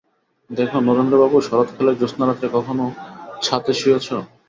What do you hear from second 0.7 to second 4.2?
নরেন্দ্রবাবু, শরৎকালের জ্যোৎস্নারাত্রে কখনো ছাতে শুয়েছ?